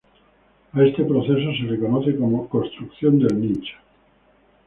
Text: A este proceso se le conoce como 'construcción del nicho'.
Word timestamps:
A 0.73 0.83
este 0.83 1.03
proceso 1.05 1.51
se 1.53 1.61
le 1.69 1.77
conoce 1.79 2.15
como 2.15 2.49
'construcción 2.49 3.19
del 3.19 3.39
nicho'. 3.39 3.77